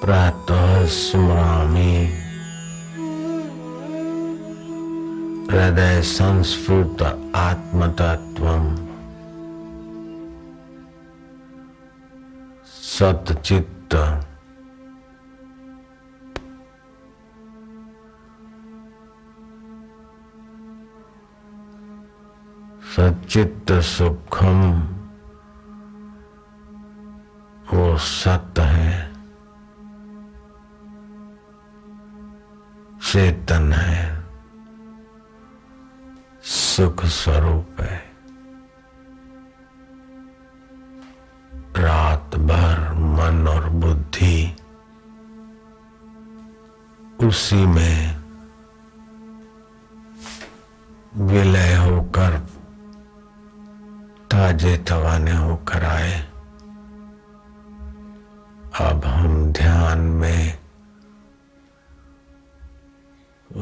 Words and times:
प्रातः 0.00 0.86
स्मरामि 0.94 1.92
हृदय 5.50 6.00
संस्फुट 6.12 7.02
आत्मतत्वम् 7.36 8.68
सतचित्त 12.94 13.94
सचित्त 22.94 23.72
सुखम 23.84 24.60
वो 27.72 27.96
सत्य 27.98 28.62
है 28.62 28.93
चेतन 33.14 33.72
है। 33.72 34.24
सुख 36.44 37.04
स्वरूप 37.04 37.80
है। 37.80 38.04
रात 41.76 42.36
भर 42.36 42.92
मन 42.92 43.48
और 43.48 43.68
बुद्धि 43.68 44.56
उसी 47.26 47.66
में 47.66 48.16
विलय 51.16 51.74
होकर 51.74 52.38
ताजे 54.30 54.76
तवाने 54.76 55.36
होकर 55.36 55.84
आए। 55.84 56.20
अब 58.80 59.04
हम 59.04 59.52
ध्यान 59.52 59.98
में 59.98 60.63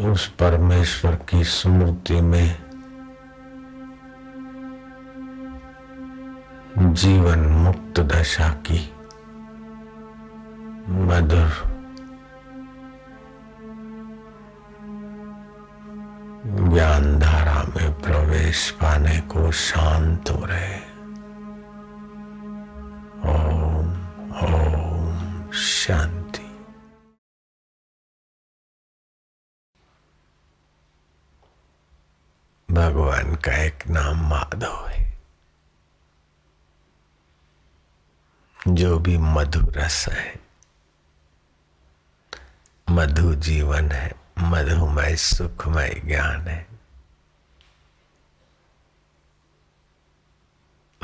उस 0.04 0.28
परमेश्वर 0.28 1.14
की 1.14 1.44
स्मृति 1.44 2.20
में 2.20 2.56
जीवन 6.94 7.38
मुक्त 7.38 8.00
दशा 8.00 8.48
की 8.48 8.92
मधुर 10.88 11.72
ज्ञान 16.46 17.18
धारा 17.18 17.62
में 17.62 18.00
प्रवेश 18.00 18.70
पाने 18.70 19.20
को 19.20 19.52
शांत 19.52 20.30
हो 20.30 20.44
रहे। 20.44 20.80
ओम 23.26 23.88
ओम, 24.54 25.50
शांति 25.52 26.42
भगवान 32.70 33.34
का 33.34 33.52
नाम 33.90 34.28
माधव 34.28 34.88
है। 34.88 35.18
जो 38.68 38.98
भी 38.98 39.18
मधु 39.18 39.70
रस 39.70 40.08
है, 40.08 40.40
मधु 42.90 43.34
जीवन 43.34 43.92
है, 43.92 44.12
मधुमय, 44.38 45.16
सुखमय 45.16 46.02
ज्ञान 46.04 46.48
है, 46.48 46.72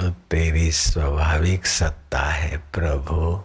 तेरी 0.01 0.73
स्वाभाविक 0.73 1.67
सत्ता 1.67 2.21
है 2.21 2.57
प्रभु। 2.57 3.45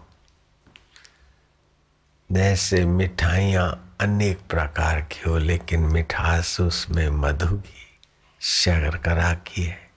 जैसे 2.32 2.84
मिठाइयाँ 2.84 3.96
अनेक 4.00 4.40
प्रकार 4.50 5.00
की 5.00 5.30
हो, 5.30 5.38
लेकिन 5.38 5.80
मिठास 5.80 6.60
उसमें 6.60 7.10
मधु 7.10 7.56
की 7.56 7.83
शर्करा 8.44 9.34
की 9.34 9.62
है 9.62 9.90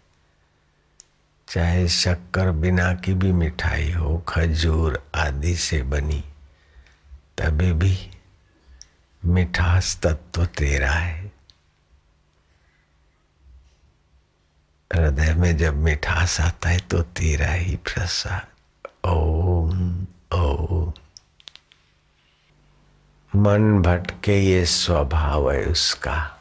चाहे 1.49 1.87
शक्कर 1.87 2.51
बिना 2.51 2.93
की 2.93 3.13
भी 3.13 3.31
मिठाई 3.31 3.91
हो, 3.91 4.17
खजूर 4.17 5.09
आदि 5.15 5.55
से 5.55 5.83
बनी, 5.83 6.23
तभी 7.37 7.73
भी 7.73 8.11
मिठास 9.25 9.99
तत्व 10.03 10.45
तेरा 10.45 10.91
है। 10.91 11.31
हृदय 14.93 15.33
में 15.33 15.57
जब 15.57 15.75
मिठास 15.75 16.41
आता 16.41 16.69
है 16.69 16.79
तो 16.79 17.01
तेरा 17.01 17.51
ही 17.51 17.75
प्रसाद। 17.75 18.47
ओम 19.07 20.07
ओम। 20.33 20.93
मन 23.35 23.81
भटके 23.81 24.39
ये 24.39 24.65
स्वभाव 24.65 25.51
है 25.51 25.63
उसका। 25.65 26.36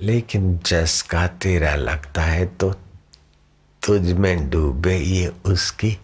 लेकिन 0.00 0.58
जसका 0.66 1.26
तेरा 1.26 1.74
लगता 1.74 2.22
है 2.22 2.46
तो 2.46 2.72
तुझ 3.86 4.12
में 4.12 4.50
डूबे 4.50 4.98
ये 4.98 5.28
उसकी 5.28 5.98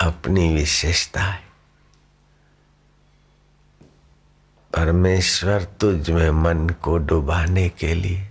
अपनी 0.00 0.54
विशेषता 0.54 1.22
है। 1.22 1.42
परमेश्वर 4.76 5.64
तुझ 5.64 6.10
में 6.10 6.30
मन 6.30 6.68
को 6.68 6.98
डुबाने 6.98 7.68
के 7.68 7.94
लिए 7.94 8.28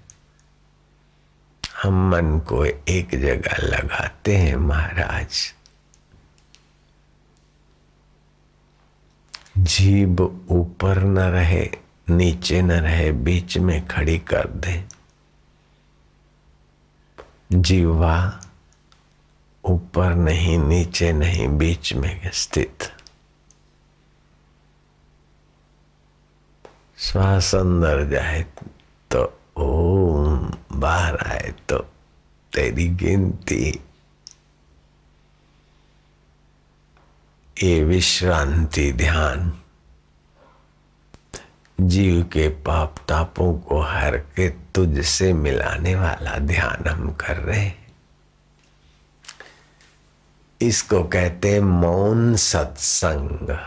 हम 1.83 2.09
मन 2.09 2.39
को 2.39 2.65
एक 2.65 3.09
जगह 3.11 3.57
लगाते 3.57 4.37
हैं 4.37 4.55
महाराज। 4.55 5.53
जीभ 9.57 10.21
ऊपर 10.49 11.03
न 11.03 11.19
रहे 11.19 11.80
नीचे 12.11 12.61
न 12.61 12.71
रहे, 12.71 13.11
बीच 13.11 13.57
में 13.57 13.87
खड़ी 13.87 14.19
कर 14.19 14.47
दे। 14.47 14.83
जीवा 17.51 18.41
ऊपर 19.65 20.13
नहीं, 20.15 20.57
नीचे 20.57 21.11
नहीं, 21.13 21.47
बीच 21.47 21.93
में 21.93 22.31
स्थित। 22.33 22.83
श्वास 26.97 27.55
अंदर 27.55 28.09
जाए 28.09 28.45
तो 29.11 29.39
ओम, 29.57 30.53
बाहर 30.71 31.17
आए 31.17 31.53
तो 31.69 31.79
तेरी 32.53 32.87
गिनती। 32.87 33.79
ये 37.63 37.83
विश्रांति, 37.83 38.91
ध्यान। 38.93 39.61
जीव 41.81 42.23
के 42.23 42.49
पाप 42.49 42.95
तापों 43.09 43.59
को 43.59 43.81
हर 43.81 44.17
के 44.17 44.49
तुझसे 44.49 45.33
मिलाने 45.33 45.95
वाला 45.95 46.37
ध्यान 46.37 46.87
हम 46.87 47.11
कर 47.11 47.37
रहे 47.37 47.59
हैं। 47.59 47.87
इसको 50.61 51.03
कहते 51.03 51.59
मौन 51.59 52.35
सत्संग। 52.35 53.57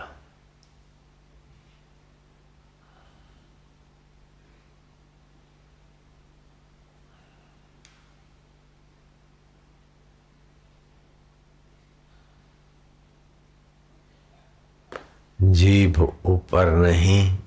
जीभ 15.43 16.17
ऊपर 16.27 16.71
नहीं 16.71 17.39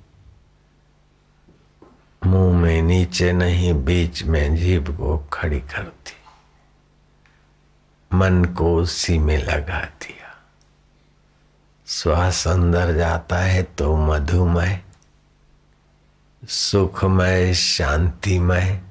मुँह 2.25 2.57
में 2.57 2.81
नीचे 2.81 3.33
नहीं, 3.33 3.73
बीच 3.73 4.23
में 4.23 4.55
जीभ 4.55 4.97
को 4.97 5.17
खड़ी 5.33 5.59
करती। 5.59 6.13
मन 8.13 8.45
को 8.45 8.75
उसी 8.75 9.19
में 9.19 9.37
लगा 9.37 9.81
दिया। 9.81 10.37
श्वास 11.87 12.47
अंदर 12.47 12.93
जाता 12.93 13.37
है 13.37 13.63
तो 13.63 13.97
मधुमय, 13.97 14.81
सुखमय, 16.47 17.53
शांतिमय, 17.53 18.81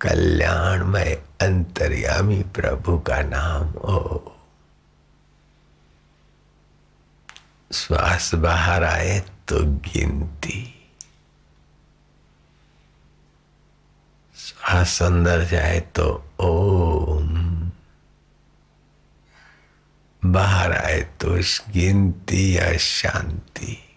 कल्याणमय, 0.00 1.22
अंतर्यामी 1.40 2.42
प्रभु 2.42 2.98
का 2.98 3.22
नाम। 3.22 3.74
ओ। 3.74 4.20
श्वास 7.72 8.34
बाहर 8.34 8.84
आए 8.84 9.20
तो 9.20 9.56
गिनती। 9.64 10.81
आ 14.72 14.84
अंदर 14.84 15.44
जाए 15.44 15.80
तो 15.80 16.24
ओम। 16.40 17.72
बाहर 20.24 20.72
आए 20.72 21.00
तो 21.00 21.28
गिनती 21.72 22.58
या 22.58 22.76
शांति। 22.76 23.88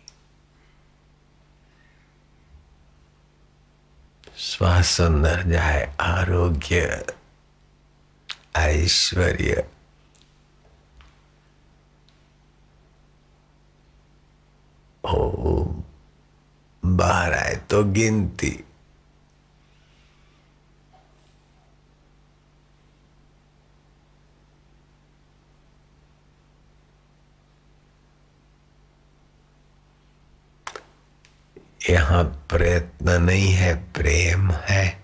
श्वास 4.38 5.02
अंदर 5.02 5.44
जाए 5.44 5.96
आरोग्य, 6.00 7.06
ऐश्वर्य। 8.56 9.70
ओ 15.06 15.66
बाहर 16.86 17.34
आए 17.34 17.56
तो 17.56 17.84
गिनती। 17.84 18.64
यहाँ 31.90 32.24
प्रयत्न 32.24 33.22
नहीं 33.22 33.54
है, 33.54 33.76
प्रेम 33.76 34.52
है। 34.52 35.04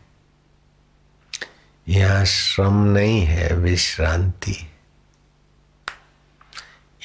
यहाँ 1.88 2.26
श्रम 2.26 2.84
नहीं 2.84 3.22
है, 3.22 3.54
विश्रांति। 3.54 4.70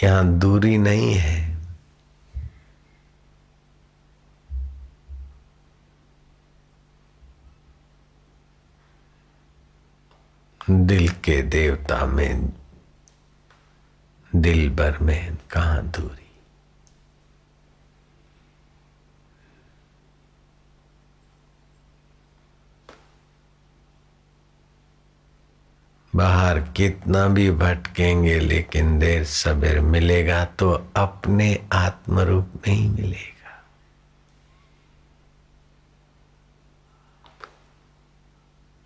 यहाँ 0.02 0.38
दूरी 0.38 0.78
नहीं 0.78 1.14
है। 1.14 1.56
दिल 10.70 11.08
के 11.08 11.42
देवता 11.42 12.06
में, 12.06 12.52
दिल 14.36 14.70
भर 14.70 14.98
में 14.98 15.36
कहा 15.50 15.80
दूरी? 15.80 16.25
बाहर 26.16 26.60
कितना 26.76 27.26
भी 27.28 27.50
भटकेंगे, 27.50 28.38
लेकिन 28.40 28.98
देर 28.98 29.24
सबेर 29.24 29.80
मिलेगा 29.80 30.44
तो 30.58 30.70
अपने 30.96 31.48
आत्म 31.72 32.20
रूप 32.20 32.52
में 32.56 32.74
ही 32.74 32.88
मिलेगा। 32.88 33.32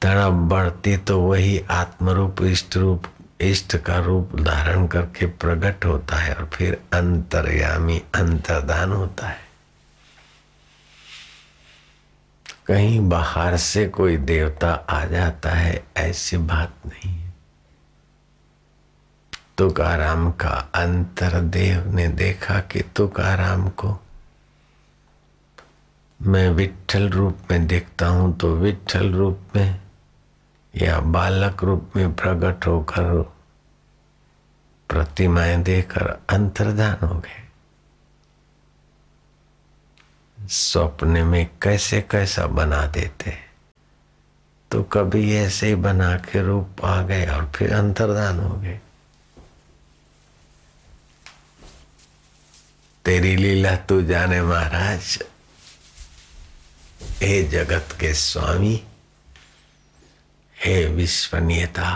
तड़प 0.02 0.32
बढ़ती 0.50 0.96
तो 0.96 1.20
वही 1.20 1.58
आत्मरूप, 1.70 2.42
इष्ट 2.42 2.76
रूप, 2.76 3.06
इष्ट 3.40 3.76
का 3.76 3.98
रूप 3.98 4.34
धारण 4.40 4.86
करके 4.86 5.26
प्रकट 5.26 5.84
होता 5.84 6.16
है 6.16 6.34
और 6.34 6.50
फिर 6.54 6.80
अंतर्यामी, 6.92 8.02
अंतर्दान 8.14 8.92
होता 8.92 9.26
है। 9.26 9.49
कहीं 12.70 13.00
बाहर 13.08 13.56
से 13.56 13.86
कोई 13.88 14.16
देवता 14.16 14.72
आ 14.90 15.04
जाता 15.04 15.50
है, 15.50 15.82
ऐसी 15.96 16.36
बात 16.36 16.74
नहीं 16.86 17.12
है। 17.12 17.32
तुकाराम 19.58 20.30
का 20.32 20.50
अंतरदेव 20.74 21.90
ने 21.94 22.06
देखा 22.08 22.60
कि 22.60 22.80
तुकाराम 22.96 23.68
को 23.68 23.98
मैं 26.20 26.48
विठल 26.50 27.08
रूप 27.08 27.38
में 27.50 27.66
देखता 27.66 28.06
हूँ 28.06 28.36
तो 28.38 28.54
विठल 28.56 29.12
रूप 29.12 29.56
में 29.56 29.80
या 30.74 31.00
बालक 31.00 31.64
रूप 31.64 31.92
में 31.96 32.14
प्रकट 32.14 32.66
होकर 32.66 33.22
प्रतिमाएँ 34.90 35.62
देकर 35.62 36.06
अंतर्धान 36.30 37.06
हो 37.06 37.14
गए। 37.14 37.49
स्वप्न 40.48 41.08
में 41.08 41.50
कैसे 41.62 42.00
कैसा 42.00 42.46
बना 42.46 42.86
देते 42.86 43.36
तो 44.70 44.82
कभी 44.82 45.34
ऐसे 45.36 45.66
ही 45.66 45.74
बना 45.74 46.16
के 46.16 46.42
रूप 46.42 46.84
आ 46.84 47.02
गए 47.02 47.26
और 47.26 47.52
फिर 47.54 47.72
अंतर्धान 47.72 48.38
हो 48.40 48.56
गए। 48.56 48.80
तेरी 53.04 53.36
लीला 53.36 53.76
तू 53.76 54.02
जाने 54.02 54.42
महाराज, 54.42 55.18
हे 57.20 57.42
जगत 57.42 57.96
के 58.00 58.14
स्वामी, 58.14 58.84
हे 60.64 60.84
विश्वनीयता। 60.86 61.90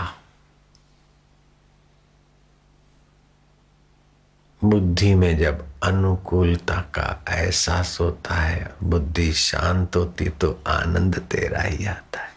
बुद्धि 4.69 5.15
में 5.15 5.37
जब 5.37 5.65
अनुकूलता 5.83 6.75
का 6.75 7.23
एहसास 7.29 7.97
होता 8.01 8.35
है, 8.35 8.75
बुद्धि 8.83 9.33
शांत 9.33 9.95
होती 9.95 10.29
तो 10.29 10.59
आनंद 10.67 11.19
तेरा 11.19 11.61
ही 11.61 11.85
आता 11.85 12.19
है। 12.19 12.33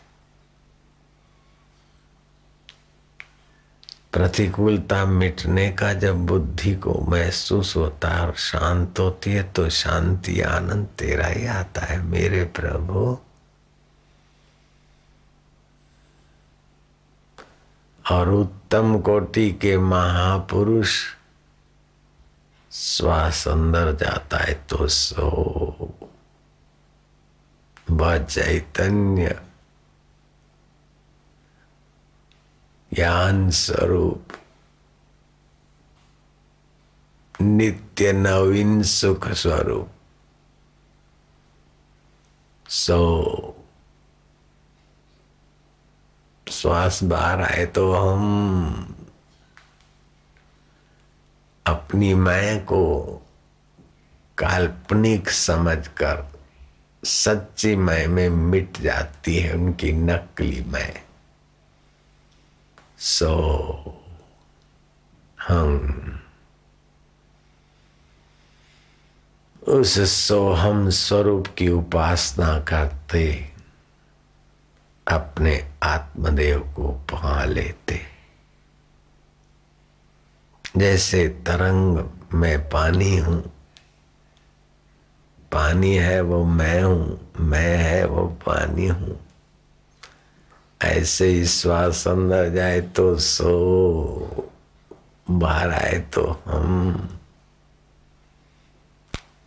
प्रतिकूलता 4.12 5.04
मिटने 5.04 5.70
का 5.70 5.92
जब 5.92 6.26
बुद्धि 6.26 6.74
को 6.74 6.92
महसूस 7.08 7.76
होता 7.76 8.08
है 8.08 8.26
और 8.26 8.34
शांत 8.34 8.98
होती 8.98 9.32
है 9.32 9.42
तो 9.52 9.68
शांति, 9.70 10.40
आनंद 10.40 10.86
तेरा 10.98 11.26
ही 11.26 11.46
आता 11.46 11.80
है, 11.80 12.02
मेरे 12.02 12.44
प्रभु। 12.44 13.18
और 18.04 18.28
उत्तम 18.28 18.98
कोटि 19.00 19.50
के 19.52 19.78
महापुरुष 19.78 21.17
श्वास 22.72 23.48
अंदर 23.48 23.92
जाता 23.92 24.38
है 24.38 24.54
तो 24.54 24.88
सो। 24.88 25.94
व 27.90 28.24
चैतन्य 28.24 29.42
ज्ञान 32.94 33.50
स्वरूप। 33.50 34.28
नित्य 37.40 38.12
नवीन 38.12 38.82
सुख 38.82 39.28
स्वरूप। 39.28 39.90
सो। 42.68 43.64
श्वास 46.50 47.02
बाहर 47.02 47.42
आए 47.42 47.66
तो 47.66 47.92
हम 47.94 48.97
अपनी 51.88 52.14
मैं 52.14 52.64
को 52.64 53.04
काल्पनिक 54.38 55.30
समझकर 55.30 56.32
सच्ची 57.04 57.76
मैं 57.76 58.06
में 58.06 58.28
मिट 58.28 58.80
जाती 58.80 59.36
है 59.36 59.54
उनकी 59.54 59.92
नकली 59.92 60.60
मैं 60.60 61.02
सो 62.98 64.04
हम 65.48 66.04
उस 69.62 70.10
सोहम 70.10 70.90
स्वरूप 70.90 71.46
की 71.46 71.68
उपासना 71.68 72.60
करते 72.60 73.52
अपने 75.08 75.70
आत्मदेव 75.82 76.72
को 76.76 76.88
पा 76.88 77.44
लेते। 77.44 78.07
जैसे 80.78 81.28
तरंग 81.28 82.04
में 82.34 82.68
पानी 82.68 83.16
हूँ। 83.16 83.42
पानी 85.52 85.94
है 85.94 86.20
वो 86.20 86.44
मैं 86.44 86.82
हूँ, 86.82 87.32
मैं 87.40 87.76
है 87.76 88.06
वो 88.06 88.26
पानी 88.26 88.86
हूँ। 88.86 89.20
ऐसे 90.82 91.26
ही 91.26 91.46
श्वास 91.46 92.08
अंदर 92.08 92.48
जाए 92.48 92.80
तो 92.80 93.18
सो, 93.18 94.52
बाहर 95.30 95.70
आए 95.70 95.98
तो 96.14 96.42
हम। 96.46 97.08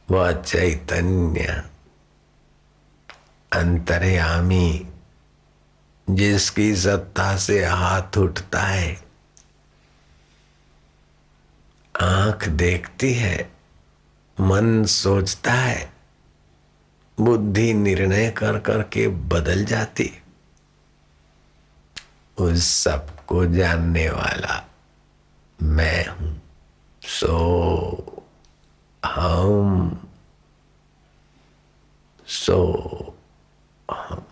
वह 0.10 0.32
चैतन्य 0.32 1.64
अंतर्यामी, 3.52 4.88
जिसकी 6.10 6.76
सत्ता 6.76 7.38
से 7.38 7.66
हाथ 7.66 8.18
उठता 8.18 8.62
है। 8.62 9.11
आँख 12.02 12.48
देखती 12.48 13.14
है, 13.14 13.52
मन 14.40 14.86
सोचता 14.86 15.54
है, 15.54 15.94
बुद्धि 17.20 17.74
निर्णय 17.74 18.32
कर 18.32 18.60
करके 18.60 19.08
बदल 19.08 19.66
जाती। 19.66 20.14
उस 22.38 22.64
सबको 22.84 23.46
जानने 23.46 24.10
वाला 24.10 24.70
मैं 25.62 26.08
हूँ। 26.08 26.42
सो 27.02 28.24
हम 29.06 30.10
सो 32.28 33.18
हम। 33.92 34.26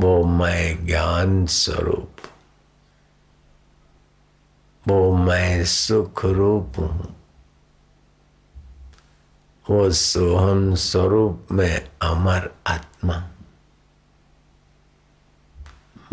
वो 0.00 0.24
मैं 0.24 0.86
ज्ञान 0.86 1.46
स्वरूप 1.46 2.13
वो 4.88 5.16
मैं 5.16 5.64
सुख 5.64 6.24
रूप 6.24 6.78
हूँ। 6.78 7.16
वो 9.70 9.90
सोहम 9.90 10.74
स्वरूप 10.74 11.46
में 11.52 11.90
अमर 12.02 12.50
आत्मा। 12.66 13.30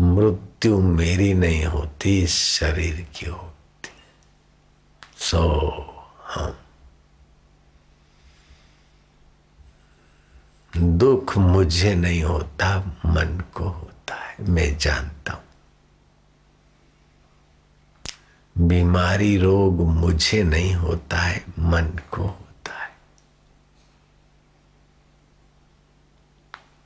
मृत्यु 0.00 0.80
मेरी 0.80 1.34
नहीं 1.34 1.64
होती, 1.64 2.26
शरीर 2.26 3.08
की 3.16 3.26
होती। 3.26 3.88
सो 5.16 5.48
हम 6.34 6.56
दुख 10.76 11.38
मुझे 11.38 11.94
नहीं 11.94 12.22
होता, 12.22 12.78
मन 13.06 13.44
को 13.54 13.64
होता 13.64 14.14
है। 14.14 14.36
मैं 14.40 14.78
जानता 14.78 15.32
हूँ। 15.32 15.42
बीमारी 18.58 19.36
रोग 19.36 19.80
मुझे 19.80 20.42
नहीं 20.42 20.74
होता 20.74 21.18
है, 21.18 21.44
मन 21.58 21.98
को 22.10 22.22
होता 22.22 22.74
है। 22.74 22.90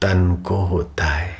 तन 0.02 0.36
को 0.36 0.56
होता 0.56 1.04
है। 1.04 1.36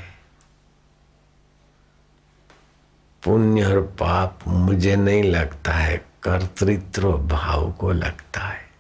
पुण्य 3.25 3.65
और 3.65 3.83
पाप 3.83 4.39
मुझे 4.49 4.97
नहीं 4.97 5.23
लगता 5.23 5.73
है, 5.73 5.97
कर्तृत्व 6.23 7.19
भाव 7.19 7.73
को 7.73 7.93
लगता 7.93 8.41
है। 8.41 8.71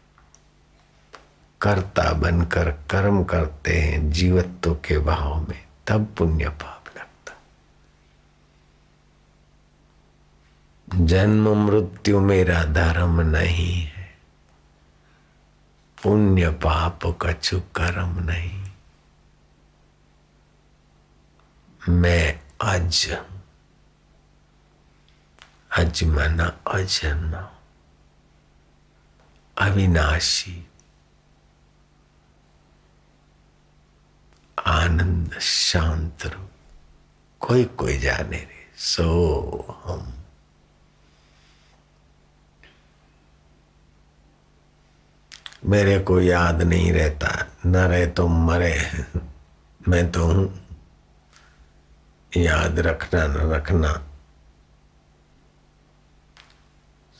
कर्ता 1.61 2.13
बनकर 2.13 2.71
कर्म 2.71 3.25
करते 3.25 3.81
हैं 3.81 4.11
जीवत्व 4.11 4.75
के 4.75 4.99
भाव 4.99 5.49
में, 5.49 5.67
तब 5.87 6.15
पुण्य 6.19 6.49
पाप 6.49 6.85
लगता 6.89 7.33
जन्म 10.95 11.67
मृत्यु 11.67 12.21
मेरा 12.21 12.65
धर्म 12.65 13.21
नहीं 13.21 13.83
है। 13.83 14.19
पुण्य 16.03 16.51
पाप 16.51 17.01
कछु 17.23 17.61
कर्म 17.61 18.19
नहीं। 18.19 18.71
मैं 21.89 22.41
अज 22.61 23.19
अजमना 25.79 26.59
अजन्मा, 26.67 27.59
अविनाशी, 29.59 30.67
आनंद 34.67 35.39
शांत 35.39 36.27
रूप 36.27 36.51
कोई 37.41 37.65
कोई 37.65 37.99
जाने 37.99 38.37
रे, 38.37 38.73
सो 38.77 39.83
हम। 39.85 40.26
मेरे 45.67 45.99
को 45.99 46.21
याद 46.21 46.63
नहीं 46.63 46.93
रहता। 46.93 47.47
न 47.67 47.77
रहे 47.77 48.07
तो 48.07 48.29
मरे 48.29 49.05
मैं 49.89 50.13
तो 50.13 50.25
हूँ। 50.25 50.67
याद 52.37 52.79
रखना, 52.79 53.27
न 53.27 53.33
रखना। 53.33 54.07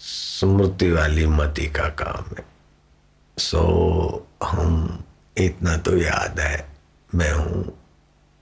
स्मृति 0.01 0.91
वाली 0.91 1.27
मति 1.27 1.67
का 1.67 1.89
काम 1.89 2.25
है। 2.39 2.47
सो, 3.39 4.29
हम, 4.45 5.05
इतना 5.39 5.77
तो 5.77 5.97
याद 5.97 6.41
है। 6.41 6.69
मैं 7.15 7.33
हूँ 7.33 7.85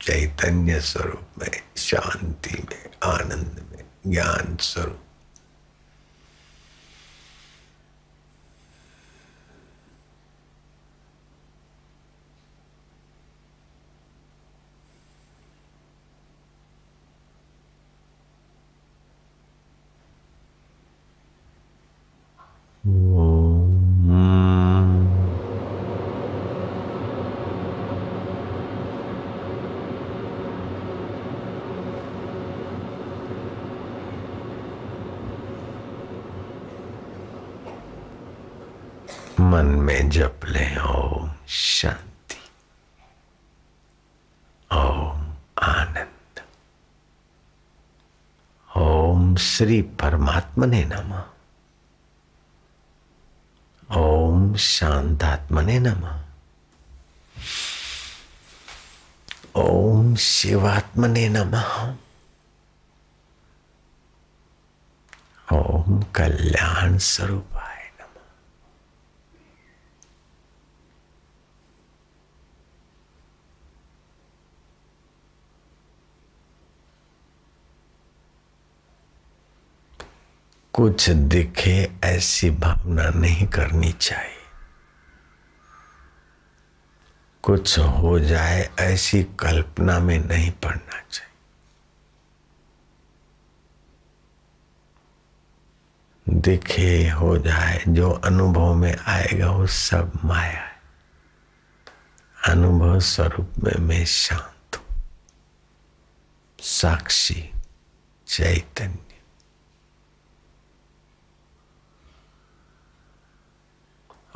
चैतन्य 0.02 0.80
स्वरूप 0.80 1.42
में, 1.42 1.50
शांति 1.76 2.62
में, 2.70 3.12
आनंद 3.12 3.66
में, 3.72 3.84
ज्ञान 4.06 4.56
स्वरूप 4.60 5.03
मन 22.86 22.90
में 22.90 22.94
जप 40.10 40.40
ले 40.44 40.76
ओम 40.76 41.30
शांति 41.48 42.36
ओम 44.72 45.32
आनंद 45.58 46.40
ओम 48.76 49.36
श्री 49.36 49.82
परमात्मने 49.82 50.84
नमः। 50.84 51.24
ओम 54.34 54.56
शांतात्मने 54.56 55.78
नमः। 55.78 56.24
ओम 59.56 60.14
शिवात्मने 60.14 61.28
नमः। 61.28 61.94
ओम 65.52 66.02
कल्याण 66.02 66.98
स्वरूपाय 66.98 67.92
नमः 68.00 68.24
कुछ 80.74 81.10
दिखे 81.10 81.92
ऐसी 82.04 82.50
भावना 82.50 83.10
नहीं 83.10 83.46
करनी 83.46 83.92
चाहिए। 83.92 84.30
कुछ 87.42 87.78
हो 87.78 88.20
जाए 88.20 88.70
ऐसी 88.78 89.24
कल्पना 89.24 89.98
में 89.98 90.18
नहीं 90.18 90.50
पड़ना 90.50 91.00
चाहिए। 91.12 91.34
दिखे 96.40 97.10
हो 97.10 97.38
जाए, 97.38 97.84
जो 97.88 98.10
अनुभव 98.10 98.74
में 98.74 98.96
आएगा 98.96 99.50
वो 99.50 99.66
सब 99.66 100.12
माया 100.24 100.60
है। 100.60 100.80
अनुभव 102.46 103.00
स्वरूप 103.00 103.52
में 103.64 103.78
मैं 103.78 104.04
शांत 104.04 104.76
हूँ। 104.76 105.04
साक्षी 106.60 107.50
चैतन्य। 108.26 109.03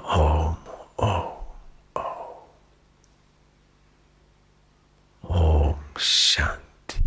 ओम 0.08 0.54
ओम 0.98 2.02
ओम 5.24 5.74
शांति 5.98 7.02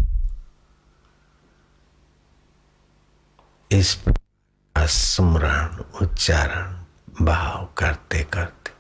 इस 3.72 3.98
स्मरण 4.76 5.78
उच्चारण, 6.02 6.74
भाव 7.26 7.68
करते 7.78 8.24
करते। 8.24 8.72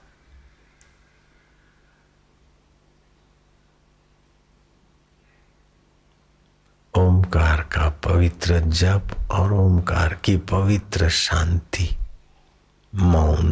ओमकार 6.93 7.61
का 7.61 7.89
पवित्र 7.89 8.59
जप 8.59 9.31
और 9.31 9.53
ओमकार 9.53 10.13
की 10.13 10.37
पवित्र 10.37 11.09
शांति। 11.09 11.97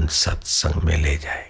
सत्संग 0.10 0.84
में 0.84 0.98
ले 0.98 1.18
जाए। 1.18 1.49